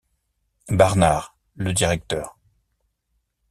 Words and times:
Barnard, 0.69 1.37
le 1.57 1.73
directeur. 1.73 2.35